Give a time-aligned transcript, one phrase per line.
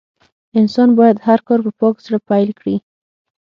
[0.59, 2.75] انسان بايد هر کار په پاک زړه پيل کړي.